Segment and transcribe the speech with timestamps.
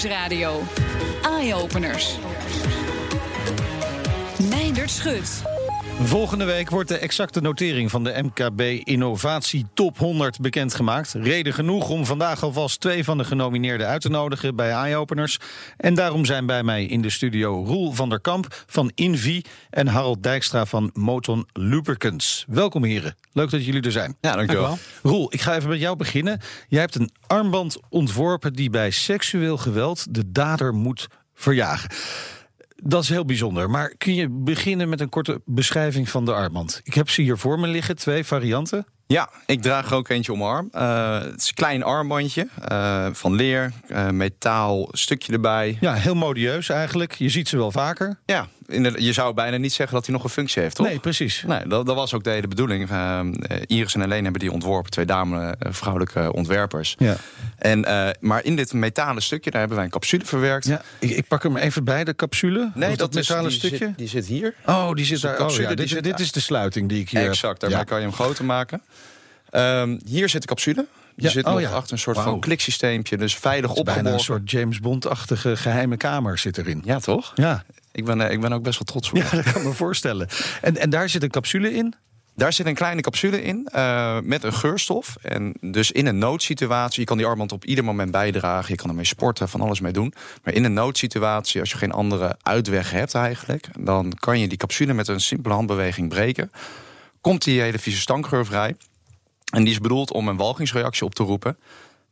[0.00, 0.62] Nieuwsradio.
[1.22, 2.18] Eye-openers.
[4.48, 5.59] Meindert Schut.
[6.02, 11.12] Volgende week wordt de exacte notering van de MKB Innovatie Top 100 bekendgemaakt.
[11.12, 15.38] Reden genoeg om vandaag alvast twee van de genomineerden uit te nodigen bij Eye-Openers.
[15.76, 19.86] En daarom zijn bij mij in de studio Roel van der Kamp van Invi en
[19.86, 22.44] Harold Dijkstra van Moton Lubricants.
[22.48, 24.16] Welkom heren, leuk dat jullie er zijn.
[24.20, 24.78] Ja, dankjewel.
[25.02, 26.40] Roel, ik ga even met jou beginnen.
[26.68, 31.90] Jij hebt een armband ontworpen die bij seksueel geweld de dader moet verjagen.
[32.82, 33.70] Dat is heel bijzonder.
[33.70, 36.80] Maar kun je beginnen met een korte beschrijving van de armband?
[36.84, 38.86] Ik heb ze hier voor me liggen, twee varianten.
[39.06, 40.68] Ja, ik draag er ook eentje om mijn arm.
[40.74, 45.76] Uh, het is een klein armbandje uh, van leer, uh, metaal, stukje erbij.
[45.80, 47.12] Ja, heel modieus eigenlijk.
[47.12, 48.18] Je ziet ze wel vaker.
[48.24, 48.48] Ja,
[48.96, 50.86] je zou bijna niet zeggen dat hij nog een functie heeft, toch?
[50.86, 51.44] Nee, precies.
[51.46, 52.88] Nee, dat, dat was ook de hele bedoeling.
[53.66, 56.94] Iris en Helene hebben die ontworpen, twee dame vrouwelijke ontwerpers.
[56.98, 57.16] Ja.
[57.58, 57.86] En,
[58.20, 60.66] maar in dit metalen stukje, daar hebben wij een capsule verwerkt.
[60.66, 62.70] Ja, ik, ik pak hem even bij, de capsule.
[62.74, 63.86] Nee, dat, dat metalen is, die stukje.
[63.86, 64.54] Zit, die zit hier.
[64.66, 65.40] Oh, die zit Dus daar.
[65.46, 67.84] Oh, ja, dit, zit dit is de sluiting die ik hier Exact, daarmee Ja.
[67.84, 68.82] kan je hem groter maken.
[69.50, 70.86] Ehm, hier zit de capsule.
[71.16, 71.70] Je Ja, zit oh nog ja.
[71.70, 74.18] achter een soort van kliksysteempje, dus veilig is bijna opgeborgen.
[74.18, 76.82] een soort James Bond-achtige geheime kamer zit erin.
[76.84, 77.32] Ja, toch?
[77.34, 79.16] Ja, Ik ben, eh, ik ben ook best wel trots op.
[79.16, 80.28] ja dat kan me voorstellen.
[80.60, 81.94] En, en daar zit een capsule in.
[82.34, 85.16] Daar zit een kleine capsule in eh, met een geurstof.
[85.22, 88.70] En dus in een noodsituatie, je kan die armband op ieder moment bijdragen.
[88.70, 90.14] Je kan ermee sporten, van alles mee doen.
[90.44, 93.66] Maar in een noodsituatie, als je geen andere uitweg hebt eigenlijk...
[93.78, 96.50] dan kan je die capsule met een simpele handbeweging breken.
[97.20, 98.76] Komt die hele vieze stankgeur vrij.
[99.52, 101.56] En die is bedoeld om een walgingsreactie op te roepen.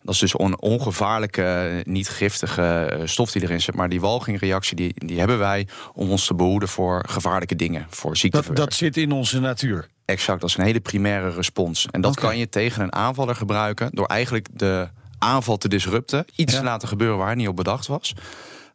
[0.09, 3.75] Dat is dus een ongevaarlijke, niet giftige eh, stof die erin zit.
[3.75, 7.87] Maar die walgingreactie die, die hebben wij om ons te behoeden voor gevaarlijke dingen.
[7.91, 8.69] Voor Dat, ziekteverwekkers.
[8.79, 9.89] dat zit in onze natuur.
[10.05, 11.87] Exact, dat is een hele primaire respons.
[11.91, 16.25] En dat kan je tegen een aanvaller gebruiken door eigenlijk de aanval te disrupten.
[16.37, 16.59] Iets Ja.
[16.59, 18.15] te laten gebeuren waar hij niet op bedacht was.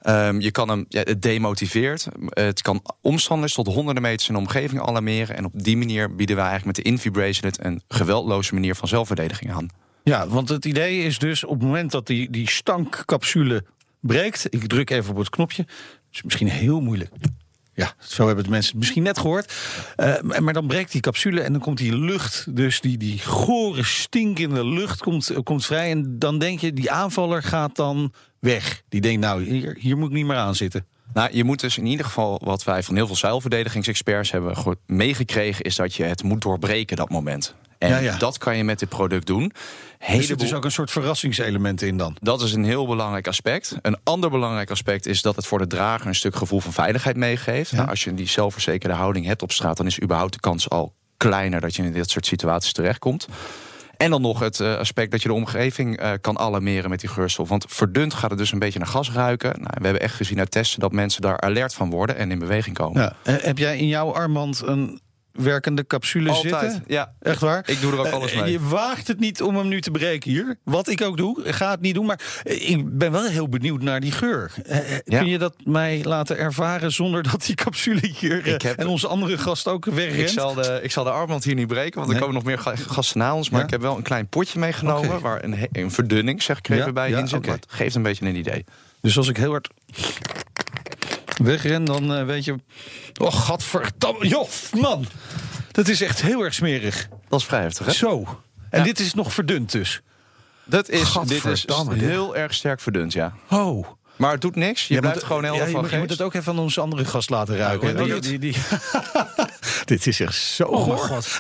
[0.02, 2.08] Ehm, je kan hem, ja, het demotiveert.
[2.30, 5.36] Het kan omstanders tot honderden meters in de omgeving alarmeren.
[5.38, 8.88] En op die manier bieden wij eigenlijk met de Invi Bracelet een geweldloze manier van
[8.88, 9.68] zelfverdediging aan.
[10.04, 13.64] Ja, want het idee is dus op het moment dat die, die stankcapsule
[14.00, 14.46] breekt.
[14.50, 15.62] Ik druk even op het knopje.
[15.62, 17.12] Het is misschien heel moeilijk.
[17.76, 19.54] Ja, zo hebben de mensen het misschien net gehoord.
[19.96, 23.84] Eh, maar- dan breekt die capsule en dan komt die lucht, dus die, die gore,
[23.84, 25.92] stinkende lucht komt, komt vrij.
[25.92, 28.84] En dan denk je, die aanvaller gaat dan weg.
[28.90, 30.86] Die denkt, nou, hier, hier moet ik niet meer aan zitten.
[31.14, 35.66] Nou, je moet dus in ieder geval, wat wij van heel veel zeilverdedigingsexperts hebben meegekregen,
[35.66, 37.56] is dat je het moet doorbreken, dat moment.
[37.78, 38.18] En Ja, ja.
[38.18, 39.52] dat kan je met dit product doen.
[40.04, 42.16] Er zit Heleboel- dus ook een soort verrassingselement in dan.
[42.22, 43.76] Dat is een heel belangrijk aspect.
[43.82, 47.16] Een ander belangrijk aspect is dat het voor de drager een stuk gevoel van veiligheid
[47.16, 47.70] meegeeft.
[47.70, 47.78] Ja.
[47.78, 50.94] Nou, als je die zelfverzekerde houding hebt op straat, dan is überhaupt de kans al
[51.18, 53.28] kleiner dat je in dit soort situaties terechtkomt.
[53.98, 57.10] En dan nog het eh, aspect dat je de omgeving eh, kan alarmeren met die
[57.10, 57.50] geurstof.
[57.50, 59.50] Want verdund gaat het dus een beetje naar gas ruiken.
[59.50, 62.40] Nou, we hebben echt gezien uit testen dat mensen daar alert van worden en in
[62.40, 63.02] beweging komen.
[63.02, 63.14] Ja.
[63.24, 65.02] Eh, heb jij in jouw armband een
[65.34, 66.62] werkende capsule Altijd.
[66.72, 66.84] zitten?
[66.88, 67.64] Ja, Echt waar?
[67.70, 68.52] ik doe er ook alles Eh, mee.
[68.52, 70.56] Je waagt het niet om hem nu te breken hier.
[70.64, 72.06] Wat ik ook doe, ga het niet doen.
[72.06, 74.52] Maar eh, ik ben wel heel benieuwd naar die geur.
[74.66, 75.20] Eh, Ja.
[75.20, 79.08] Kun je dat mij laten ervaren zonder dat die capsule hier Ik heb- en onze
[79.08, 80.20] andere gast ook wegrent?
[80.20, 82.16] Ik zal, de, ik zal de armband hier niet breken, want Nee.
[82.16, 83.50] er komen nog meer ga- gasten na ons.
[83.50, 83.66] Maar Ja?
[83.66, 85.22] ik heb wel een klein potje meegenomen...
[85.22, 87.46] Waar een, een verdunning, zeg ik even Ja, bij, in zit.
[87.46, 88.66] het geeft een beetje een idee.
[89.02, 89.70] Dus als ik heel hard
[91.38, 92.56] wegren, dan eh, weet je...
[93.22, 94.28] Oh, gadverdamme.
[94.28, 94.48] Joh,
[94.80, 95.06] man.
[95.72, 97.08] Dat is echt heel erg smerig.
[97.30, 97.92] Dat is vrij heftig, hè?
[97.92, 98.42] Zo.
[98.70, 98.86] En Ja.
[98.86, 100.02] dit is nog verdund dus.
[100.66, 102.00] Dat is, dit is dit.
[102.00, 103.34] heel erg sterk verdund, ja.
[103.50, 103.88] Oh.
[104.16, 104.88] Maar het doet niks.
[104.88, 106.52] Je blijft maar- gewoon heel ja, erg je, van moet, je moet het ook even
[106.54, 107.98] aan onze andere gast laten ruiken.
[107.98, 108.56] Ja, Die- die, die,
[109.86, 111.08] Dit is echt zo Oh mijn goor.
[111.08, 111.38] god.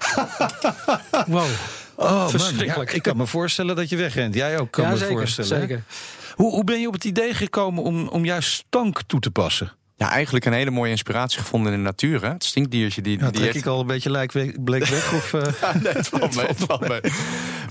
[1.27, 1.45] wow.
[1.95, 2.29] Oh, man.
[2.29, 2.89] Verschrikkelijk.
[2.89, 4.35] Ja, ik kan me voorstellen dat je wegrent.
[4.35, 5.59] Jij ook kan ja, me zeker, voorstellen.
[5.61, 5.83] zeker.
[6.35, 9.71] Hoe, hoe ben je op het idee gekomen om, om juist stank toe te passen?
[10.03, 12.21] Ja, eigenlijk een hele mooie inspiratie gevonden in de natuur.
[12.21, 12.29] Hè?
[12.29, 14.31] Het stinkdiertje die, Ja, die trek heeft- ik al een beetje lijk,
[14.63, 15.13] bleek weg?
[15.13, 15.73] Of, eh?
[15.81, 16.99] nee, het valt mee, het valt mee.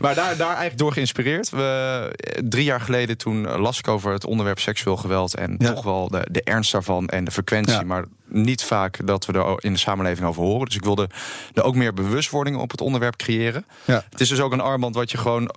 [0.01, 1.51] Maar daar, daar eigenlijk door geïnspireerd.
[1.51, 2.11] We,
[2.45, 5.35] drie jaar geleden toen las ik over het onderwerp seksueel geweld...
[5.35, 5.73] en Ja.
[5.73, 7.73] toch wel de, de ernst daarvan en de frequentie.
[7.75, 7.83] Ja.
[7.83, 10.67] Maar niet vaak dat we er in de samenleving over horen.
[10.67, 11.09] Dus ik wilde
[11.55, 13.67] er ook meer bewustwording op het onderwerp creëren.
[13.85, 14.05] Ja.
[14.11, 15.51] Het is dus ook een armband wat je gewoon...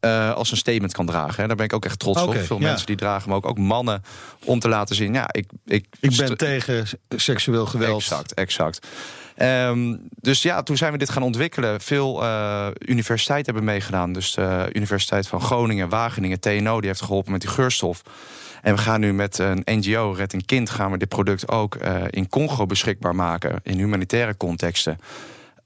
[0.00, 1.40] eh, als een statement kan dragen.
[1.40, 1.46] Hè.
[1.46, 2.36] Daar ben ik ook echt trots op.
[2.36, 2.68] Veel ja.
[2.68, 3.46] mensen die dragen hem ook.
[3.46, 4.02] Ook mannen
[4.44, 5.12] om te laten zien.
[5.12, 8.00] Ja, ik, ik, Ik ben tegen seksueel geweld.
[8.00, 8.86] Exact, exact.
[9.36, 11.80] Ehm, dus ja, toen zijn we dit gaan ontwikkelen.
[11.80, 14.12] Veel eh, universiteiten hebben meegedaan.
[14.12, 16.78] Dus de Universiteit van Groningen, Wageningen, TNO...
[16.78, 18.02] die heeft geholpen met die geurstof.
[18.62, 20.70] En we gaan nu met een NGO, Red een Kind...
[20.70, 23.60] gaan we dit product ook eh, in Congo beschikbaar maken...
[23.62, 24.98] in humanitaire contexten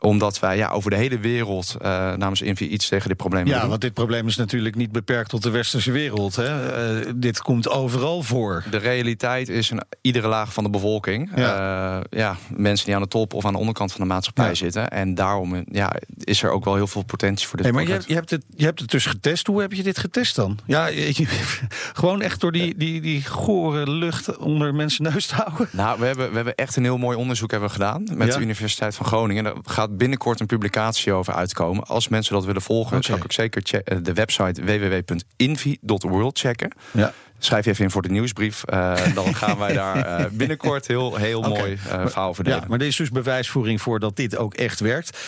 [0.04, 3.68] Omdat wij ja, over de hele wereld uh, namens Invi iets tegen dit probleem Ja,
[3.68, 6.36] want dit probleem is natuurlijk niet beperkt tot de westerse wereld.
[6.36, 7.02] Hè?
[7.04, 8.64] Uh, dit komt overal voor.
[8.70, 11.30] De realiteit is in iedere laag van de bevolking.
[11.36, 11.98] Ja.
[11.98, 14.54] Uh, ja mensen die aan de top of aan de onderkant van de maatschappij ja.
[14.54, 14.90] zitten.
[14.90, 18.00] En daarom ja, is er ook wel heel veel potentie voor dit hey, maar je,
[18.06, 19.46] je, hebt het, je hebt het dus getest.
[19.46, 20.58] Hoe heb je dit getest dan?
[20.66, 21.26] Ja, je,
[21.92, 25.68] gewoon echt door die, die, die gore lucht onder mensen neus te houden?
[25.72, 28.94] Nou, we hebben, we hebben echt een heel mooi onderzoek hebben gedaan met de Universiteit
[28.94, 29.44] van Groningen.
[29.44, 31.84] Er gaat binnenkort een publicatie over uitkomen.
[31.84, 33.02] Als mensen dat willen volgen, okay.
[33.02, 33.62] zou ik ook zeker
[34.02, 36.72] de website www.invi.world checken.
[36.90, 37.12] Ja.
[37.38, 38.62] Schrijf je even in voor de nieuwsbrief.
[38.72, 41.50] Uh, dan gaan wij daar uh, binnenkort heel, heel okay.
[41.50, 42.60] mooi uh, verhaal verdelen.
[42.60, 45.18] Ja, maar er is dus bewijsvoering voor dat dit ook echt werkt.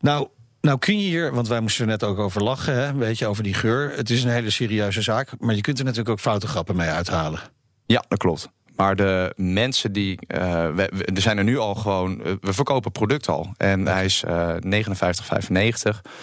[0.00, 0.28] Nou,
[0.60, 3.26] nou kun je hier, want wij moesten er net ook over lachen, hè, een beetje
[3.26, 3.92] over die geur.
[3.96, 6.88] Het is een hele serieuze zaak, maar je kunt er natuurlijk ook foute grappen mee
[6.88, 7.40] uithalen.
[7.86, 8.48] Ja, dat klopt.
[8.78, 10.18] Maar de mensen die.
[10.28, 10.40] Uh,
[10.74, 12.20] we, we, er zijn er nu al gewoon.
[12.26, 13.54] Uh, we verkopen product al.
[13.56, 14.60] En hij is uh, 59,95.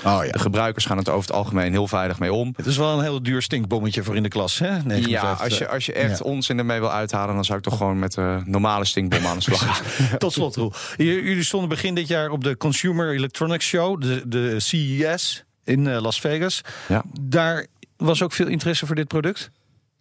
[0.05, 0.31] Oh, ja.
[0.31, 2.53] De gebruikers gaan het over het algemeen heel veilig mee om.
[2.55, 4.69] Het is wel een heel duur stinkbommetje voor in de klas, hè?
[4.83, 5.09] 59.
[5.09, 6.25] Ja, als je, als je echt ja.
[6.25, 9.43] onzin ermee wil uithalen, dan zou ik toch gewoon met de normale stinkbom aan de
[9.43, 10.17] slag gaan.
[10.17, 10.73] Tot slot, Roel.
[10.97, 16.19] Jullie stonden begin dit jaar op de Consumer Electronics Show, de, de CES in Las
[16.19, 16.61] Vegas.
[16.87, 17.03] Ja.
[17.21, 17.65] Daar
[17.97, 19.51] was ook veel interesse voor dit product?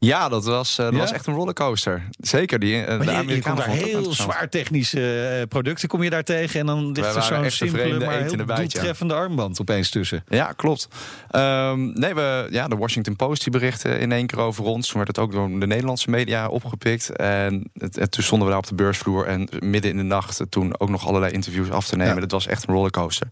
[0.05, 1.01] Ja, dat was, uh, dat ja?
[1.01, 2.03] was echt een rollercoaster.
[2.19, 2.59] Zeker.
[2.59, 6.23] Die, uh, maar je, je komt daar heel zwaar technische uh, producten kom je daar
[6.25, 6.61] tegen.
[6.61, 9.21] En dan ligt er zo'n simpele, maar heel doeltreffende ja.
[9.21, 10.25] armband opeens tussen.
[10.29, 10.89] Ja, klopt.
[11.33, 14.87] Um, nee, we, ja, de Washington Post die berichtte in één keer over ons.
[14.87, 17.17] Toen werd het ook door de Nederlandse media opgepikt.
[17.17, 19.27] En, het, en toen stonden we daar op de beursvloer.
[19.27, 22.15] En midden in de nacht toen ook nog allerlei interviews af te nemen.
[22.15, 22.21] Ja.
[22.21, 23.27] Dat was echt een rollercoaster.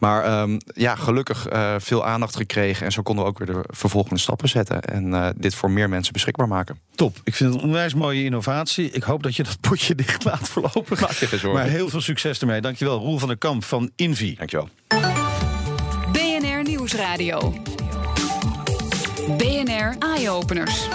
[0.00, 2.86] Maar um, ja, gelukkig uh, veel aandacht gekregen.
[2.86, 4.82] En zo konden we ook weer de vervolgende stappen zetten.
[4.82, 6.78] En uh, dit voor meer mensen beschikbaar maken.
[6.94, 7.16] Top.
[7.24, 8.90] Ik vind het een onwijs mooie innovatie.
[8.90, 11.00] Ik hoop dat je dat potje dicht laat voorlopig.
[11.00, 11.60] Maak je geen zorgen.
[11.60, 12.60] Maar heel veel succes ermee.
[12.60, 14.34] Dankjewel, Roel van der Kamp van Invi.
[14.34, 14.68] Dankjewel.
[16.12, 17.54] BNR Nieuwsradio.
[19.36, 20.88] BNR Eye Openers.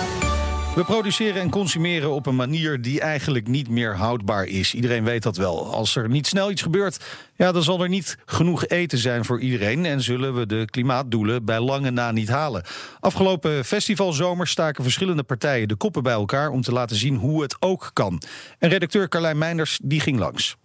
[0.76, 4.74] We produceren en consumeren op een manier die eigenlijk niet meer houdbaar is.
[4.74, 5.74] Iedereen weet dat wel.
[5.74, 7.06] Als er niet snel iets gebeurt,
[7.36, 11.46] ja, dan zal er niet genoeg eten zijn voor iedereen en zullen we de klimaatdoelen
[11.46, 12.64] bij lange na niet halen.
[13.00, 17.56] Afgelopen festivalzomer staken verschillende partijen de koppen bij elkaar om te laten zien hoe het
[17.60, 18.22] ook kan.
[18.60, 20.56] En redacteur Carlijn Meinders die ging langs.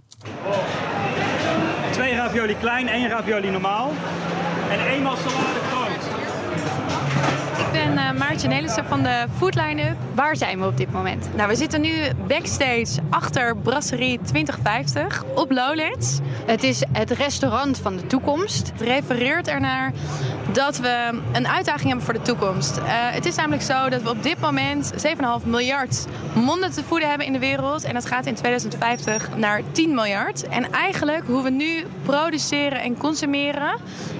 [1.90, 3.92] Twee ravioli klein, één ravioli normaal
[4.70, 5.69] en eenmaal salade.
[7.72, 9.96] Ik ben uh, Maartje Nelissen van de Food Line-up.
[10.14, 11.28] Waar zijn we op dit moment?
[11.36, 11.92] Nou, we zitten nu
[12.26, 16.18] backstage achter Brasserie 2050 op Lowlands.
[16.46, 18.70] Het is het restaurant van de toekomst.
[18.72, 19.92] Het refereert ernaar
[20.52, 22.76] dat we een uitdaging hebben voor de toekomst.
[22.76, 24.92] Uh, het is namelijk zo dat we op dit moment
[25.42, 27.84] 7,5 miljard monden te voeden hebben in de wereld.
[27.84, 30.48] En dat gaat in 2050 naar 10 miljard.
[30.48, 33.74] En eigenlijk hoe we nu produceren en consumeren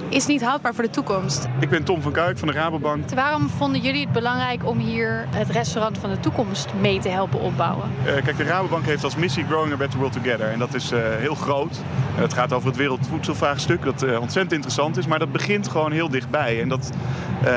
[0.09, 1.47] is niet houdbaar voor de toekomst.
[1.59, 3.09] Ik ben Tom van Kuik van de Rabobank.
[3.09, 7.39] Waarom vonden jullie het belangrijk om hier het restaurant van de toekomst mee te helpen
[7.39, 7.89] opbouwen?
[8.05, 10.47] Uh, kijk, de Rabobank heeft als missie Growing a Better World Together.
[10.47, 11.81] En dat is uh, heel groot.
[12.15, 15.07] Uh, het gaat over het wereldvoedselvraagstuk, dat ontzettend interessant is.
[15.07, 16.61] Maar dat begint gewoon heel dichtbij.
[16.61, 16.91] En dat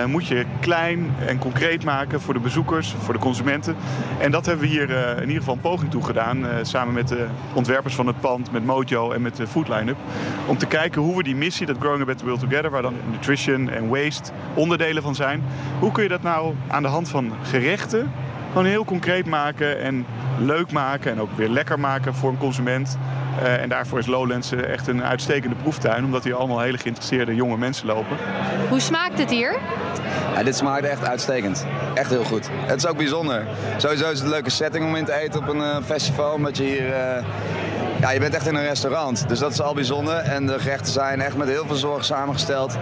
[0.07, 3.77] moet je klein en concreet maken voor de bezoekers, voor de consumenten.
[4.19, 6.47] En dat hebben we hier in ieder geval een poging toe gedaan.
[6.63, 9.97] samen met de ontwerpers van het pand, met Mojo en met de Food Line-up.
[10.47, 12.95] Om te kijken hoe we die missie, dat Growing a Better World Together, waar dan
[13.11, 15.43] nutrition en waste onderdelen van zijn.
[15.85, 18.13] Hoe kun je dat nou aan de hand van gerechten
[18.49, 20.07] gewoon heel concreet maken en
[20.39, 22.99] leuk maken en ook weer lekker maken voor een consument.
[23.43, 27.57] Uh, en daarvoor is Lowlands echt een uitstekende proeftuin, omdat hier allemaal hele geïnteresseerde jonge
[27.57, 28.17] mensen lopen.
[28.69, 29.57] Hoe smaakt het hier?
[30.35, 31.67] Ja, dit smaakt echt uitstekend.
[31.95, 32.49] Echt heel goed.
[32.53, 33.47] Het is ook bijzonder.
[33.77, 36.57] Sowieso is het een leuke setting om in te eten op een uh, festival, omdat
[36.57, 36.89] je hier...
[36.89, 37.25] Uh,
[38.05, 39.29] ja, je bent echt in een restaurant.
[39.29, 40.17] Dus dat is al bijzonder.
[40.17, 42.77] En de gerechten zijn echt met heel veel zorg samengesteld.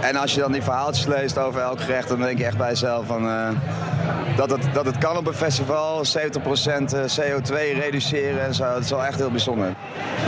[0.00, 2.68] En als je dan die verhaaltjes leest over elk gerecht, dan denk je echt bij
[2.68, 3.26] jezelf van...
[3.26, 3.48] Uh,
[4.36, 6.10] dat, het, dat het kan op een festival, 70%
[7.20, 8.64] CO2 reduceren en zo.
[8.64, 9.74] Dat is wel echt heel bijzonder.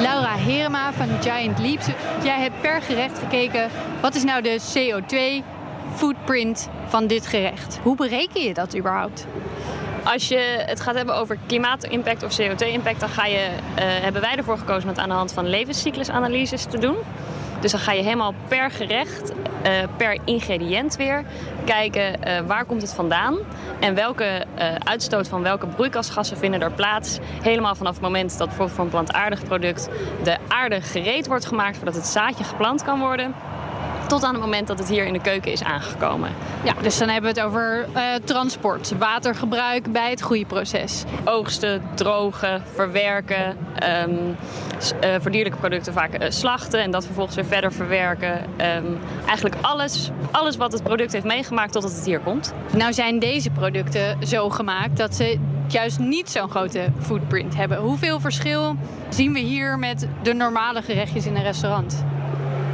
[0.00, 1.87] Laura Herema van Giant Leaps.
[2.23, 3.69] Jij hebt per gerecht gekeken.
[4.00, 5.45] Wat is nou de CO2
[5.95, 7.78] footprint van dit gerecht?
[7.83, 9.26] Hoe bereken je dat überhaupt?
[10.04, 14.37] Als je het gaat hebben over klimaatimpact of CO2-impact, dan ga je, uh, hebben wij
[14.37, 16.97] ervoor gekozen om het aan de hand van levenscyclusanalyses te doen.
[17.61, 21.25] Dus dan ga je helemaal per gerecht, uh, per ingrediënt weer
[21.64, 23.38] kijken uh, waar komt het vandaan
[23.80, 24.47] en welke
[24.85, 27.19] uitstoot van welke broeikasgassen vinden er plaats.
[27.42, 29.88] Helemaal vanaf het moment dat bijvoorbeeld voor een plantaardig product
[30.23, 33.35] de aarde gereed wordt gemaakt voordat het zaadje geplant kan worden.
[34.11, 36.31] Tot aan het moment dat het hier in de keuken is aangekomen.
[36.64, 41.05] Ja, dus dan hebben we het over uh, transport, watergebruik bij het groeiproces.
[41.25, 43.57] Oogsten, drogen, verwerken,
[44.09, 44.37] um,
[45.05, 48.40] uh, voor dierlijke producten vaak uh, slachten en dat vervolgens weer verder verwerken.
[48.76, 52.55] Um, eigenlijk alles, alles wat het product heeft meegemaakt totdat het hier komt.
[52.76, 57.79] Nou zijn deze producten zo gemaakt dat ze juist niet zo'n grote footprint hebben.
[57.79, 58.76] Hoeveel verschil
[59.09, 62.05] zien we hier met de normale gerechtjes in een restaurant?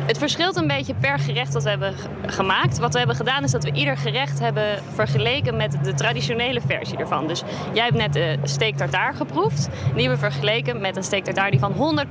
[0.06, 1.94] Het verschilt een beetje per gerecht dat we hebben
[2.26, 2.78] gemaakt.
[2.78, 6.98] Wat we hebben gedaan is dat we ieder gerecht hebben vergeleken met de traditionele versie
[6.98, 7.26] ervan.
[7.26, 9.68] Dus jij hebt net de steak tartaar geproefd.
[9.94, 12.06] Die hebben we vergeleken met een steak tartaar die van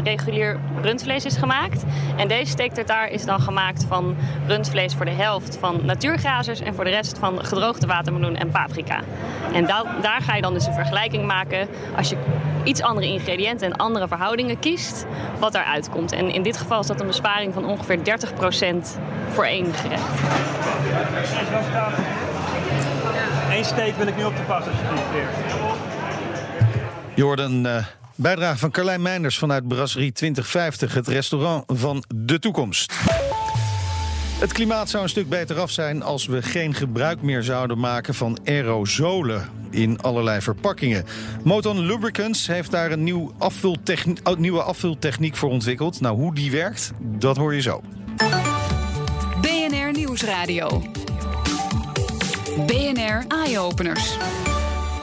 [0.00, 1.84] 100% regulier rundvlees is gemaakt.
[2.16, 6.74] En deze steak tartaar is dan gemaakt van rundvlees voor de helft van natuurgrazers en
[6.74, 9.00] voor de rest van gedroogde watermeloen en paprika.
[9.52, 9.66] En
[10.00, 12.16] daar ga je dan dus een vergelijking maken als je
[12.64, 15.06] iets andere ingrediënten en andere verhoudingen kiest,
[15.38, 16.12] wat eruit komt.
[16.12, 18.02] En in dit geval is dat een besparing van ongeveer 30%
[19.32, 20.02] voor één gerecht.
[23.50, 25.10] Eén steek wil ik nu op te passen alsjeblieft
[27.14, 27.38] weer.
[27.38, 27.76] Een uh,
[28.14, 32.92] bijdrage van Carlijn Meinders vanuit Brasserie 2050, het restaurant van de toekomst.
[34.38, 38.14] Het klimaat zou een stuk beter af zijn als we geen gebruik meer zouden maken
[38.14, 41.04] van aerosolen in allerlei verpakkingen.
[41.44, 43.32] Moton Lubricants heeft daar een nieuw
[44.38, 46.00] nieuwe afvultechniek voor ontwikkeld.
[46.00, 47.80] Nou, hoe die werkt, dat hoor je zo.
[49.40, 50.82] BNR Nieuwsradio.
[52.66, 54.16] BNR Eye Openers.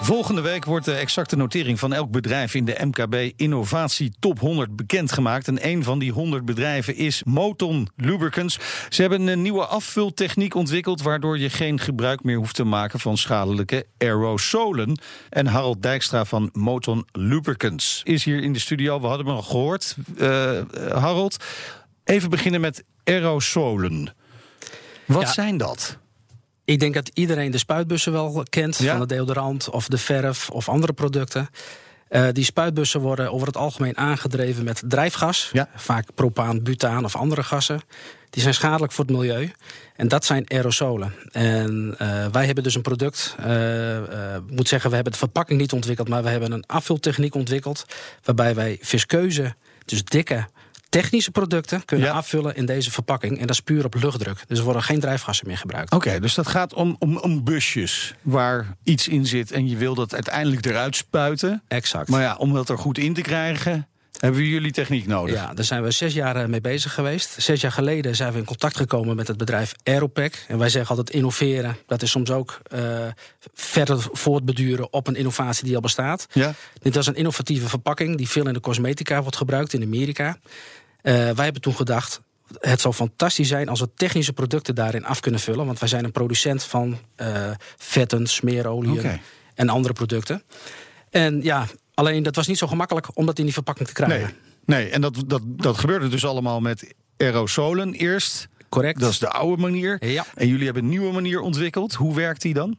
[0.05, 4.75] Volgende week wordt de exacte notering van elk bedrijf in de MKB Innovatie Top 100
[4.75, 5.47] bekendgemaakt.
[5.47, 8.59] En een van die 100 bedrijven is Moton Lubricants.
[8.89, 13.17] Ze hebben een nieuwe afvultechniek ontwikkeld waardoor je geen gebruik meer hoeft te maken van
[13.17, 14.99] schadelijke aerosolen.
[15.29, 18.99] En Harold Dijkstra van Moton Lubricants is hier in de studio.
[18.99, 19.95] We hadden hem al gehoord.
[20.17, 21.43] Uh, Harold,
[22.03, 24.13] even beginnen met aerosolen.
[25.05, 25.31] Wat ja.
[25.31, 25.97] zijn dat?
[26.65, 28.75] Ik denk dat iedereen de spuitbussen wel kent.
[28.75, 31.49] Van de deodorant of de verf of andere producten.
[32.09, 35.49] Uh, die spuitbussen worden over het algemeen aangedreven met drijfgas.
[35.53, 35.69] Ja.
[35.75, 37.81] Vaak propaan, butaan of andere gassen.
[38.29, 39.51] Die zijn schadelijk voor het milieu.
[39.95, 41.13] En dat zijn aerosolen.
[41.31, 43.35] En uh, wij hebben dus een product.
[43.45, 43.95] Uh,
[44.35, 46.07] ik moet zeggen, we hebben de verpakking niet ontwikkeld.
[46.07, 47.85] Maar we hebben een afvultechniek ontwikkeld.
[48.23, 49.55] Waarbij wij viskeuze,
[49.85, 50.47] dus dikke
[51.01, 52.13] technische producten kunnen Ja.
[52.13, 53.33] afvullen in deze verpakking.
[53.33, 54.43] En dat is puur op luchtdruk.
[54.47, 55.91] Dus er worden geen drijfgassen meer gebruikt.
[55.93, 59.95] Oké, dus dat gaat om, om, om busjes waar iets in zit en je wil
[59.95, 61.63] dat uiteindelijk eruit spuiten.
[61.67, 62.09] Exact.
[62.09, 63.87] Maar ja, om dat er goed in te krijgen,
[64.19, 65.35] hebben we jullie techniek nodig.
[65.35, 67.35] Ja, daar zijn we zes jaar eh, mee bezig geweest.
[67.37, 70.33] Zes jaar geleden zijn we in contact gekomen met het bedrijf Aeropack.
[70.47, 71.77] En wij zeggen altijd innoveren.
[71.87, 72.79] Dat is soms ook eh,
[73.53, 76.27] verder voortbeduren op een innovatie die al bestaat.
[76.33, 76.53] Ja?
[76.81, 80.37] Dit was een innovatieve verpakking die veel in de cosmetica wordt gebruikt in Amerika.
[81.05, 82.21] Eh, wij hebben toen gedacht,
[82.59, 85.65] het zou fantastisch zijn als we technische producten daarin af kunnen vullen.
[85.65, 89.19] Want wij zijn een producent van eh, vetten, smeerolieën
[89.55, 90.43] en andere producten.
[91.09, 94.33] En ja, alleen dat was niet zo gemakkelijk om dat in die verpakking te krijgen.
[94.65, 98.47] Nee, nee en dat, dat, dat gebeurde dus allemaal met aerosolen eerst.
[98.69, 98.99] Correct.
[98.99, 100.05] Dat is de oude manier.
[100.05, 100.25] Ja.
[100.35, 101.93] En jullie hebben een nieuwe manier ontwikkeld.
[101.93, 102.77] Hoe werkt die dan?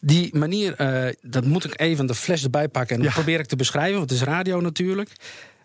[0.00, 2.96] Die manier, eh, dat moet ik even de fles erbij pakken.
[2.96, 3.06] En Ja.
[3.08, 5.10] dat probeer ik te beschrijven, want het is radio natuurlijk.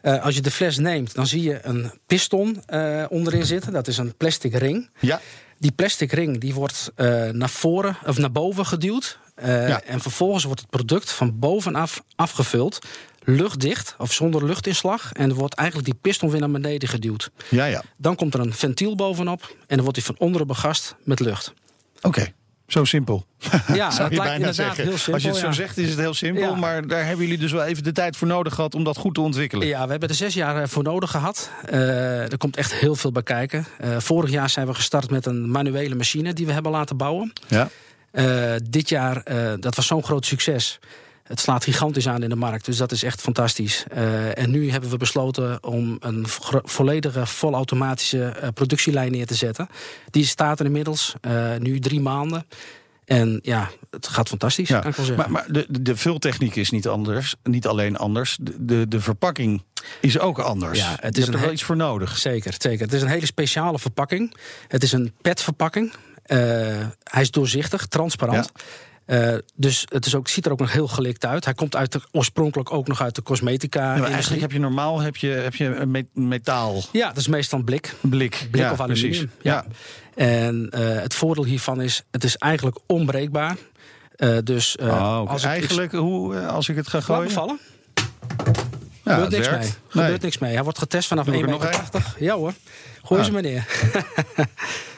[0.03, 3.74] Eh, als je de fles neemt, dan zie je een piston eh, onderin zitten.
[3.74, 4.89] Dat is een plastic ring.
[5.00, 5.22] Ja.
[5.57, 9.19] Die plastic ring die wordt eh, naar voren of naar boven geduwd.
[9.41, 9.81] Ja.
[9.81, 12.79] En vervolgens wordt het product van bovenaf afgevuld.
[13.24, 15.12] Luchtdicht of zonder luchtinslag.
[15.12, 17.29] En er wordt eigenlijk die piston weer naar beneden geduwd.
[17.50, 17.83] Ja, ja.
[17.98, 19.55] Dan komt er een ventiel bovenop.
[19.67, 21.53] En dan wordt hij van onderen begast met lucht.
[22.01, 22.33] Oké.
[22.73, 23.25] Zo simpel.
[23.73, 24.83] Ja, Zou je lijkt bijna inderdaad zeggen.
[24.83, 25.13] heel simpel.
[25.13, 26.43] Als je het zo zegt, is het heel simpel.
[26.43, 26.55] Ja.
[26.55, 29.13] Maar daar hebben jullie dus wel even de tijd voor nodig gehad om dat goed
[29.13, 29.67] te ontwikkelen.
[29.67, 31.51] Ja, we hebben er zes jaar eh, voor nodig gehad.
[31.65, 33.65] Eh, er komt echt heel veel bij kijken.
[33.77, 37.33] Eh, vorig jaar zijn we gestart met een manuele machine die we hebben laten bouwen.
[37.47, 37.69] Ja.
[38.69, 39.23] Dit jaar,
[39.59, 40.79] dat was zo'n groot succes.
[41.33, 43.83] Het slaat gigantisch aan in de markt, dus dat is echt fantastisch.
[43.89, 46.25] Eh, en nu hebben we besloten om een
[46.63, 49.67] volledige, volautomatische eh, productielijn neer te zetten.
[50.09, 52.45] Die staat er inmiddels, eh, nu drie maanden.
[53.05, 55.31] En ja, het gaat fantastisch, Ja, kan ik wel zeggen.
[55.31, 58.37] maar, maar de, de vultechniek is niet anders, niet alleen anders.
[58.41, 59.63] De, de, de verpakking
[60.01, 60.79] is ook anders.
[60.79, 62.17] Ja, het Je is hebt er wel iets voor nodig.
[62.17, 62.85] Zeker, zeker.
[62.85, 64.35] Het is een hele speciale verpakking.
[64.67, 65.93] Het is een PET-verpakking.
[66.23, 66.37] Eh,
[67.03, 68.51] hij is doorzichtig, transparant.
[69.05, 71.45] Eh, dus het is ook, ziet er ook nog heel gelikt uit.
[71.45, 73.95] Hij komt uit de, oorspronkelijk ook nog uit de cosmetica.
[73.95, 77.93] Ja, eigenlijk heb je normaal heb je, heb je metaal Ja, dat is meestal blik.
[78.01, 78.48] blik.
[78.51, 79.10] Blik ja, of aluminium.
[79.12, 79.29] Precies.
[79.41, 79.65] Ja.
[80.15, 83.55] En eh, het voordeel hiervan is, het is eigenlijk onbreekbaar.
[84.15, 87.31] Eh, dus Oh, als ik- eigenlijk, hoe, eh, als ik het ga gooien.
[87.31, 87.60] vallen.
[89.03, 89.63] Ja, gebeurt niks werkt.
[89.63, 89.74] mee.
[89.93, 90.03] Nee.
[90.03, 90.53] Gebeurt niks mee.
[90.53, 92.13] Hij wordt getest vanaf Doe 1,80 ik er nog meter.
[92.19, 92.53] Ja hoor.
[93.03, 93.25] Gooi Ah.
[93.25, 93.41] ze maar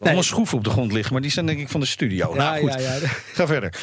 [0.00, 2.34] Allemaal schroeven op de grond liggen, maar die zijn denk ik van de studio.
[2.34, 2.82] Nou, goed.
[3.32, 3.74] Ga verder.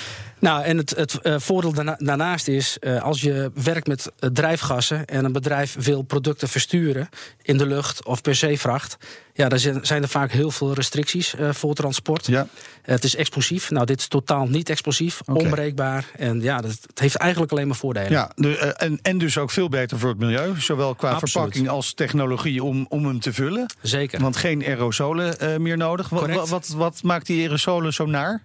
[0.43, 4.29] Nou, en het, het eh, voordeel daarna- daarnaast is, eh, als je werkt met eh,
[4.29, 7.09] drijfgassen en een bedrijf wil producten versturen
[7.41, 8.97] in de lucht of per zeevracht,
[9.33, 12.27] ja, dan zijn- er vaak heel veel restricties voor transport.
[12.27, 12.47] Ja.
[12.81, 13.71] Het is explosief.
[13.71, 16.05] Nou, dit is totaal niet explosief, onbreekbaar.
[16.17, 18.11] En ja, dat, het heeft eigenlijk alleen maar voordelen.
[18.11, 20.59] Ja, de, en, en dus ook veel beter voor het milieu.
[20.61, 21.31] Zowel qua Absoluut.
[21.31, 23.73] verpakking als technologie om, om hem te vullen.
[23.81, 24.21] Zeker.
[24.21, 26.09] Want geen aerosolen meer nodig.
[26.09, 28.43] Wat, wat, wat maakt die aerosolen zo naar?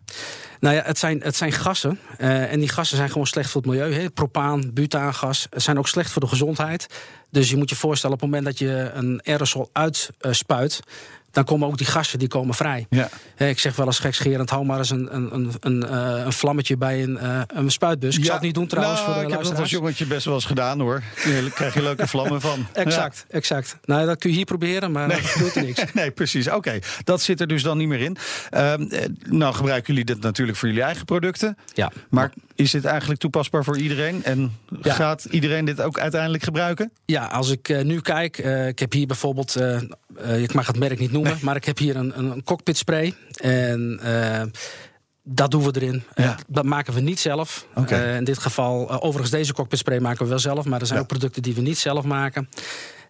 [0.60, 1.87] Nou ja, het zijn, het zijn gassen.
[2.18, 3.92] Eh, en die gassen zijn gewoon slecht voor het milieu.
[3.92, 4.10] Hè.
[4.10, 6.86] Propaan, butaangas zijn ook slecht voor de gezondheid.
[7.30, 10.80] Dus je moet je voorstellen, op het moment dat je een aerosol uitspuit...
[11.30, 12.86] dan komen ook die gassen die komen vrij.
[12.90, 13.08] Ja.
[13.36, 16.76] Ik zeg wel eens gekscherend, hou maar eens een, een, een, een, eh, een vlammetje
[16.76, 18.16] bij een, eh, een spuitbus.
[18.16, 20.24] Ik zal het niet doen trouwens nou, voor de ik heb dat als jongetje best
[20.24, 21.02] wel eens gedaan hoor.
[21.24, 22.66] Daar krijg je leuke vlammen van.
[22.72, 23.76] Exact, exact.
[23.84, 25.82] Nou, dat kun je hier proberen, maar dat doet er niks.
[25.92, 26.50] Nee, precies.
[26.50, 28.16] Oké, dat zit er dus dan niet meer in.
[28.50, 31.56] Ehm, eh, nou gebruiken jullie dit natuurlijk voor jullie eigen producten.
[31.74, 31.92] Ja.
[32.10, 34.24] Maar is dit eigenlijk toepasbaar voor iedereen?
[34.24, 34.94] En Ja.
[34.94, 36.92] gaat iedereen dit ook uiteindelijk gebruiken?
[37.04, 39.56] Ja, als ik nu kijk, ik heb hier bijvoorbeeld,
[40.22, 43.14] eh, ik mag het merk niet noemen, maar ik heb hier een, een cockpit spray.
[43.36, 44.42] En eh,
[45.22, 46.02] dat doen we erin.
[46.14, 46.24] Ja.
[46.24, 47.66] Eh, dat maken we niet zelf.
[48.16, 51.04] In dit geval, overigens, deze cockpit spray maken we wel zelf, maar er zijn Ja.
[51.04, 52.48] ook producten die we niet zelf maken.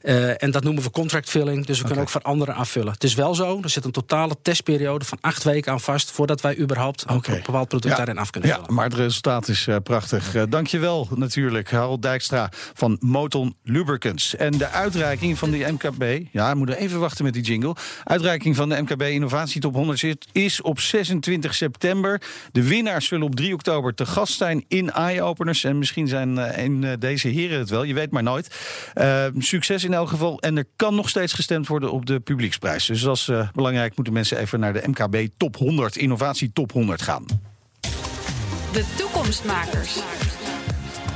[0.02, 2.92] Eh, en dat noemen we contract filling, dus we kunnen ook voor anderen afvullen.
[2.92, 6.40] Het is wel zo, er zit een totale testperiode van acht weken aan vast voordat
[6.40, 8.74] wij überhaupt een bepaald product daarin af kunnen Ja, vullen.
[8.74, 10.34] maar het resultaat is eh, prachtig.
[10.34, 14.36] Uh, dankjewel natuurlijk, Harold Dijkstra van Moton Lubricants.
[14.36, 16.26] En de uitreiking van die MKB...
[16.32, 17.76] Ja, we moeten even wachten met die jingle.
[18.04, 22.20] Uitreiking van de MKB Innovatietop 100 zit- is op 26 september.
[22.52, 25.64] De winnaars zullen op 3 oktober te gast zijn in Eye-Openers.
[25.64, 28.56] En misschien zijn eh, deze heren het wel, je weet maar nooit.
[29.38, 30.40] Succes in elk geval.
[30.40, 32.86] En er kan nog steeds gestemd worden op de publieksprijs.
[32.86, 33.96] Dus dat is eh, belangrijk.
[33.96, 37.24] Moeten mensen even naar de MKB Top 100, Innovatie Top 100 gaan.
[38.72, 40.00] De toekomstmakers.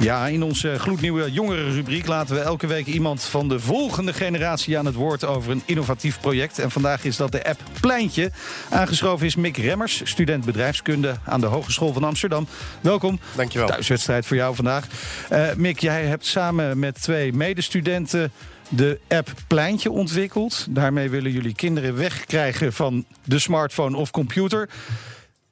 [0.03, 4.87] Ja, in onze gloednieuwe jongerenrubriek laten we elke week iemand van de volgende generatie aan
[4.87, 6.59] het woord over een innovatief project.
[6.59, 8.31] En vandaag is dat de app Pleintje.
[8.71, 12.47] Aangeschoven is Mick Remmers, student bedrijfskunde aan de Hogeschool van Amsterdam.
[12.81, 13.21] Welkom.
[13.37, 13.67] Dankjewel.
[13.67, 14.87] Thuiswedstrijd voor jou vandaag.
[15.29, 18.33] Eh, Mick, jij hebt samen met twee medestudenten
[18.77, 20.67] de app Pleintje ontwikkeld.
[20.71, 24.69] Daarmee willen jullie kinderen wegkrijgen van de smartphone of computer.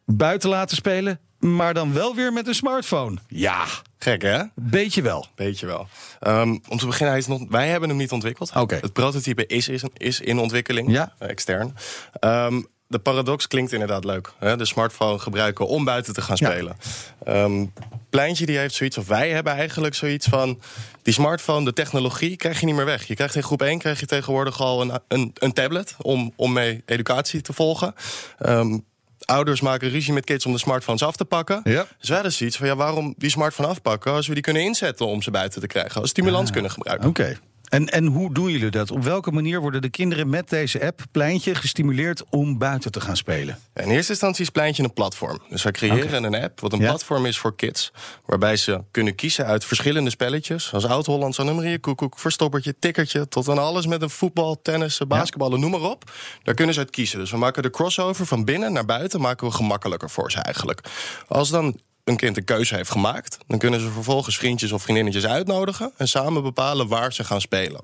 [0.05, 3.19] Buiten laten spelen, maar dan wel weer met een smartphone.
[3.29, 3.65] Ja,
[3.99, 4.43] Gek, hè?
[4.55, 5.27] beetje wel.
[5.35, 5.87] Beetje wel.
[6.21, 8.51] Ehm, om te beginnen, hij is nog, wij hebben hem niet ontwikkeld.
[8.57, 8.75] Oké.
[8.81, 11.13] Het prototype is, is, is in ontwikkeling, Ja.
[11.19, 11.75] eh, extern.
[12.13, 14.33] Ehm, de paradox klinkt inderdaad leuk.
[14.39, 14.57] Hè?
[14.57, 16.51] De smartphone gebruiken om buiten te gaan Ja.
[16.51, 16.77] spelen.
[17.25, 17.65] Ehm,
[18.11, 20.61] Pleintje die heeft zoiets, of wij hebben eigenlijk zoiets van...
[21.03, 23.07] die smartphone, de technologie, krijg je niet meer weg.
[23.07, 25.95] Je krijgt in groep 1 krijg je tegenwoordig al een, een, een tablet...
[26.01, 27.95] om, om mee educatie te volgen.
[28.39, 28.79] Ehm,
[29.25, 31.61] ouders maken ruzie met kids om de smartphones af te pakken.
[31.65, 31.87] Ja.
[31.99, 34.13] Dus wij hadden zoiets van, ja, waarom die smartphone afpakken...
[34.13, 36.01] als we die kunnen inzetten om ze buiten te krijgen.
[36.01, 37.09] Als stimulans kunnen gebruiken.
[37.09, 37.39] Oké.
[37.71, 38.91] En, en hoe doen jullie dat?
[38.91, 43.17] Op welke manier worden de kinderen met deze app Pleintje gestimuleerd om buiten te gaan
[43.17, 43.59] spelen?
[43.75, 45.39] In eerste instantie is Pleintje een platform.
[45.49, 46.89] Dus wij creëren een app wat een Ja.
[46.89, 47.93] platform is voor kids.
[48.27, 50.73] Waarbij ze kunnen kiezen uit verschillende spelletjes.
[50.73, 53.29] Als Oud-Hollands, nummerje, koekoek, verstoppertje, tikkertje.
[53.29, 56.11] Tot aan alles met een voetbal, tennis, basketballen, noem maar op.
[56.43, 57.19] Daar kunnen ze uit kiezen.
[57.19, 60.81] Dus we maken de crossover van binnen naar buiten maken we gemakkelijker voor ze eigenlijk.
[61.29, 61.79] Als dan
[62.11, 66.09] een kind een keuze heeft gemaakt, dan kunnen ze vervolgens vriendjes of vriendinnetjes uitnodigen en
[66.09, 67.81] samen bepalen waar ze gaan spelen.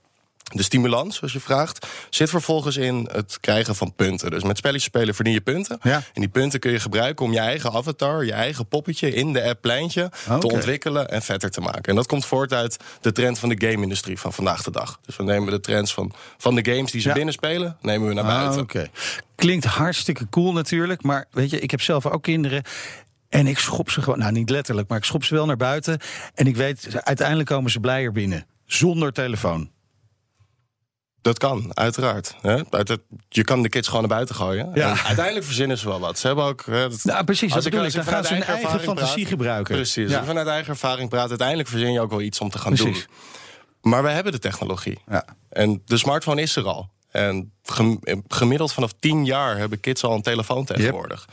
[0.55, 4.31] De stimulans, zoals je vraagt, zit vervolgens in het krijgen van punten.
[4.31, 5.79] Dus met spelletjes spelen verdien je punten.
[5.83, 5.95] Ja.
[5.97, 9.43] En die punten kun je gebruiken om je eigen avatar, je eigen poppetje in de
[9.45, 10.11] app Pleintje
[10.41, 11.83] te ontwikkelen en vetter te maken.
[11.83, 14.99] En dat komt voort uit de trend van de game-industrie van vandaag de dag.
[15.07, 17.15] Dus we nemen de trends van, van de games die ze Ja.
[17.15, 18.61] binnen spelen, nemen we naar Ah, buiten.
[18.61, 18.91] Oké.
[19.35, 21.03] Klinkt hartstikke cool natuurlijk.
[21.03, 22.62] Maar weet je, ik heb zelf ook kinderen.
[23.37, 25.99] En ik schop ze gewoon, nou niet letterlijk, maar ik schop ze wel naar buiten.
[26.35, 28.46] En ik weet, uiteindelijk komen ze blijer binnen.
[28.66, 29.70] Zonder telefoon.
[31.20, 32.35] Dat kan, uiteraard.
[32.40, 32.55] Hè?
[33.29, 34.70] Je kan de kids gewoon naar buiten gooien.
[34.75, 34.90] Ja.
[34.90, 36.18] En uiteindelijk verzinnen ze wel wat.
[36.18, 36.64] Ze hebben ook.
[36.66, 38.05] hè, dat- Nou, precies, dat als bedoel als ik.
[38.05, 39.75] Dan gaan ze hun eigen fantasie praat- gebruiken.
[39.75, 40.11] Precies.
[40.11, 40.25] Ja.
[40.25, 43.07] Vanuit eigen ervaring praat, uiteindelijk verzin je ook wel iets om te gaan Precies.
[43.07, 43.92] doen.
[43.92, 44.99] Maar wij hebben de technologie.
[45.09, 45.25] Ja.
[45.49, 46.90] En de smartphone is er al.
[47.11, 51.27] En gem- gemiddeld vanaf 10 jaar hebben kids al een telefoon tegenwoordig.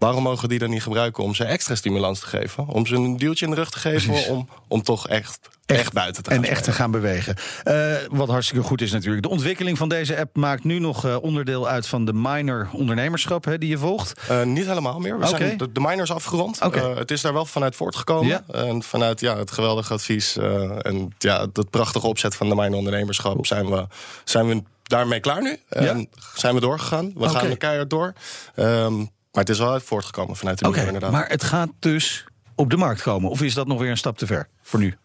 [0.00, 2.66] Waarom mogen die dan niet gebruiken om ze extra stimulans te geven?
[2.66, 6.22] Om ze een duwtje in de rug te geven om, om toch echt, echt, buiten
[6.22, 7.36] te gaan En echt te gaan bewegen.
[7.62, 9.22] Eh, wat hartstikke goed is natuurlijk.
[9.22, 13.44] De ontwikkeling van deze app maakt nu nog eh, onderdeel uit van de minor ondernemerschap
[13.44, 14.20] hè, die je volgt.
[14.28, 15.18] Eh, niet helemaal meer.
[15.18, 16.58] We zijn de, de minors afgerond.
[16.94, 18.28] Het is daar wel vanuit voortgekomen.
[18.28, 18.44] Ja.
[18.52, 23.46] En vanuit ja, het geweldige advies en ja, dat prachtige opzet van de minor ondernemerschap
[23.46, 23.86] zijn we,
[24.24, 25.56] zijn we daarmee klaar nu.
[25.68, 27.12] En zijn we doorgegaan.
[27.14, 27.38] We Oké.
[27.38, 28.12] gaan keihard door.
[28.54, 31.10] Ehm, maar het is wel uit voortgekomen vanuit de minor inderdaad.
[31.10, 33.30] maar het gaat dus op de markt komen.
[33.30, 34.96] Of is dat nog weer een stap te ver voor nu?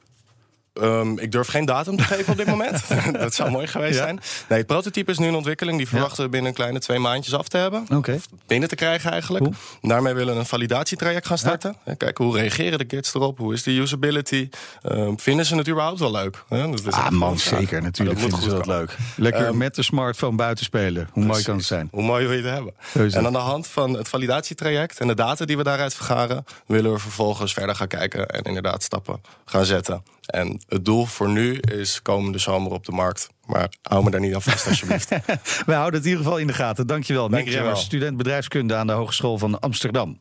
[0.82, 2.84] Ehm, ik durf geen datum te geven op dit moment.
[3.20, 4.04] dat zou mooi geweest Ja.
[4.04, 4.20] zijn.
[4.50, 5.78] Nee, het prototype is nu in ontwikkeling.
[5.78, 7.86] Die verwachten we binnen een kleine twee maandjes af te hebben.
[7.94, 8.20] Oké.
[8.48, 9.44] Binnen te krijgen eigenlijk.
[9.44, 9.56] Cool.
[9.82, 11.76] Daarmee willen we een validatietraject gaan starten.
[11.84, 13.38] En Kijken hoe reageren de kids erop.
[13.38, 14.50] Hoe is de usability?
[14.82, 16.44] Ehm, vinden ze het überhaupt wel leuk?
[16.50, 17.82] Hè, dat is Ah man, zeker.
[17.82, 18.96] Natuurlijk dat vinden ze dat leuk.
[19.16, 21.10] Lekker Ehm, met de smartphone buiten spelen.
[21.12, 21.88] Hoe mooi kan het zijn?
[21.92, 22.74] Hoe mooi wil je het hebben?
[23.14, 26.92] En aan de hand van het validatietraject en de data die we daaruit vergaren, willen
[26.94, 30.04] we vervolgens verder gaan kijken en inderdaad stappen gaan zetten.
[30.26, 33.30] En het doel voor nu is komende zomer op de markt.
[33.46, 35.10] Maar hou me daar niet aan vast, alsjeblieft.
[35.66, 36.88] We houden het in ieder geval in de gaten.
[36.88, 37.62] Dankjewel, Nick Dankjewel.
[37.62, 40.20] Remmers, student bedrijfskunde aan de Hogeschool van Amsterdam.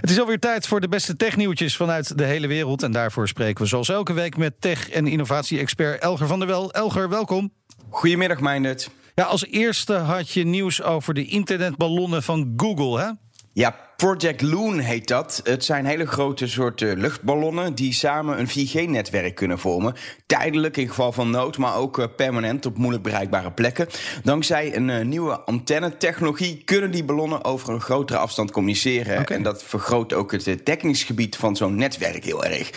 [0.00, 2.82] Het is alweer tijd voor de beste technieuwtjes vanuit de hele wereld.
[2.82, 6.72] En daarvoor spreken we zoals elke week met tech- en innovatie-expert Elger van der Wel.
[6.72, 7.52] Elger, welkom.
[7.90, 8.90] Goedemiddag, Meindert.
[9.14, 13.10] Ja, als eerste had je nieuws over de internetballonnen van Google, hè?
[13.52, 15.40] Ja, Project Loon heet dat.
[15.44, 19.94] Het zijn hele grote soorten luchtballonnen die samen een 4G-netwerk kunnen vormen.
[20.26, 23.86] Tijdelijk in geval van nood, maar ook eh, permanent op moeilijk bereikbare plekken.
[24.22, 29.26] Dankzij een eh, nieuwe antennetechnologie kunnen die ballonnen over een grotere afstand communiceren.
[29.26, 32.70] En dat vergroot ook het eh, dekkingsgebied van zo'n netwerk heel erg.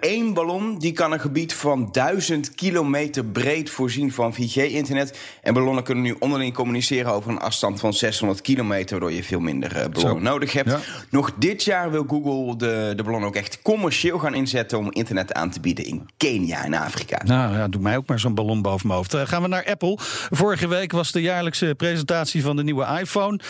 [0.00, 5.18] Eén ballon die kan een gebied van 1000 kilometer breed voorzien van 4G-internet.
[5.42, 9.40] En ballonnen kunnen nu onderling communiceren over een afstand van 600 kilometer, waardoor je veel
[9.40, 10.70] minder ballonnen nodig hebt.
[10.70, 10.80] Ja.
[11.10, 15.32] Nog dit jaar wil Google de, de ballon ook echt commercieel gaan inzetten om internet
[15.32, 17.20] aan te bieden in Kenia en Afrika.
[17.24, 19.14] Nou ja, doe mij ook maar zo'n ballon boven mijn hoofd.
[19.14, 19.98] Eh, gaan we naar Apple.
[20.30, 23.40] Vorige week was de jaarlijkse presentatie van de nieuwe iPhone.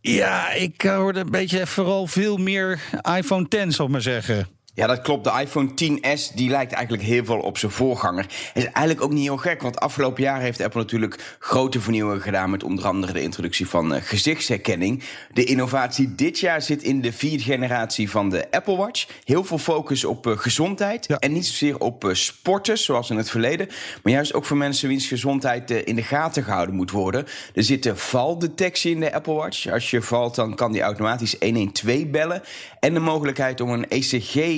[0.00, 2.80] Ja, ik hoorde een beetje vooral veel meer
[3.16, 4.53] iPhone 10, zal ik maar zeggen.
[4.76, 5.24] Ja, dat klopt.
[5.24, 8.26] De iPhone 10s die lijkt eigenlijk heel veel op zijn voorganger.
[8.54, 12.50] Is eigenlijk ook niet heel gek, want afgelopen jaar heeft Apple natuurlijk grote vernieuwingen gedaan
[12.50, 15.02] met onder andere de introductie van eh, gezichtsherkenning.
[15.32, 19.06] De innovatie dit jaar zit in de vierde generatie van de Apple Watch.
[19.24, 23.30] Heel veel focus op eh, gezondheid en niet zozeer op eh, sporten zoals in het
[23.30, 23.68] verleden,
[24.02, 27.26] maar juist ook voor mensen wiens gezondheid in de gaten gehouden moet worden.
[27.54, 29.66] Er zit de valdetectie in de Apple Watch.
[29.66, 32.42] Als je valt, dan kan die automatisch 112 bellen.
[32.80, 33.88] En de mogelijkheid om een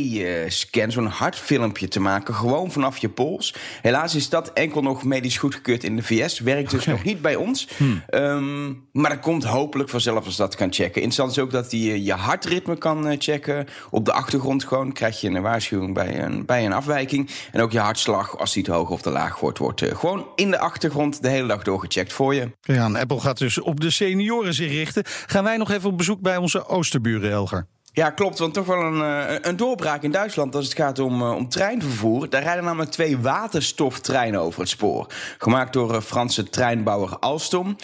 [0.07, 3.55] ECG-scan, zo'n hartfilmpje te maken, gewoon vanaf je pols.
[3.83, 6.41] Helaas is dat enkel nog medisch goedgekeurd in de VS.
[6.41, 7.69] Werkt dus nog niet bij ons.
[8.09, 11.03] Ehm, maar dat komt hopelijk vanzelf als dat kan checken.
[11.03, 13.67] Interessant is ook dat hij eh, je hartritme kan eh, checken.
[13.91, 17.31] Op de achtergrond gewoon krijg je een waarschuwing bij een, bij een afwijking.
[17.53, 20.27] En ook je hartslag, als die te hoog of te laag wordt, wordt eh, gewoon
[20.35, 22.51] in de achtergrond de hele dag doorgecheckt voor je.
[22.61, 25.03] Ja, en Apple gaat dus op de senioren zich richten.
[25.07, 27.67] Gaan wij nog even op bezoek bij onze oosterburen, Elger?
[27.97, 28.39] Ja, klopt.
[28.39, 31.49] Want toch wel een, eh, een doorbraak in Duitsland als het gaat om, eh, om
[31.49, 32.31] treinvervoer.
[32.31, 35.07] Daar rijden namelijk twee waterstoftreinen over het spoor.
[35.39, 37.77] Gemaakt door eh, Franse treinbouwer Alstom.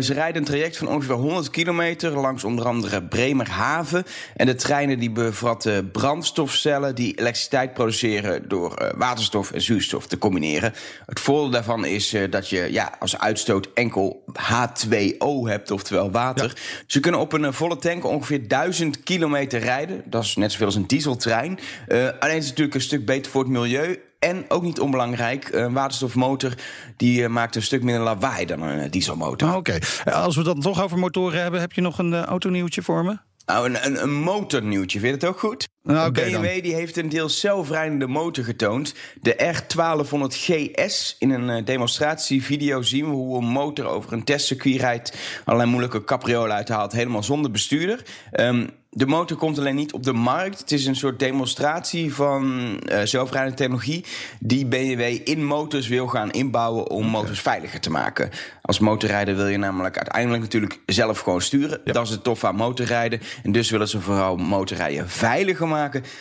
[0.00, 4.04] Ze rijden een traject van ongeveer 100 kilometer langs onder andere Bremerhaven.
[4.36, 10.74] En de treinen die bevatten brandstofcellen die elektriciteit produceren door waterstof en zuurstof te combineren.
[11.06, 16.56] Het voordeel daarvan is dat je ja, als uitstoot enkel H2O hebt, oftewel water.
[16.86, 20.02] Ze kunnen op een volle tank ongeveer 1000 kilometer rijden.
[20.06, 21.58] Dat is net zoveel als een dieseltrein.
[21.88, 24.00] Eh, alleen is het natuurlijk een stuk beter voor het milieu.
[24.18, 26.52] En ook niet onbelangrijk, een waterstofmotor
[26.96, 29.48] die eh, maakt een stuk minder lawaai dan een eh, dieselmotor.
[29.48, 32.22] Ah, Oké, Eh, als we dat toch over motoren hebben, heb je nog een eh,
[32.22, 33.16] autonieuwtje voor me?
[33.46, 35.68] Nou, een, een, een motornieuwtje, vind je het ook goed?
[35.82, 38.94] Nou, BMW die heeft een deels zelfrijdende motor getoond.
[39.20, 41.16] De R1200 GS.
[41.18, 45.16] In een eh, demonstratievideo zien we hoe een motor over een testcircuit rijdt.
[45.44, 48.02] Allerlei moeilijke capriolen uithaalt, helemaal zonder bestuurder.
[48.30, 50.58] Ehm, de motor komt alleen niet op de markt.
[50.58, 54.04] Het is een soort demonstratie van eh, zelfrijdende technologie...
[54.40, 58.30] die BMW in motors wil gaan inbouwen om motors veiliger te maken.
[58.62, 61.80] Als motorrijder wil je namelijk uiteindelijk natuurlijk zelf gewoon sturen.
[61.84, 63.20] Dat is het tof aan motorrijden.
[63.42, 65.71] En dus willen ze vooral motorrijden veiliger maken.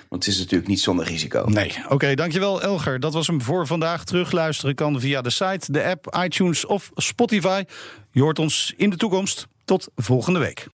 [0.09, 1.43] Want het is natuurlijk niet zonder risico.
[1.45, 1.73] Nee.
[1.89, 2.99] Oké, dankjewel Elger.
[2.99, 4.03] Dat was hem voor vandaag.
[4.03, 7.63] Terugluisteren kan via de site, de app, iTunes of Spotify.
[8.11, 9.47] Je hoort ons in de toekomst.
[9.65, 10.67] Tot volgende week.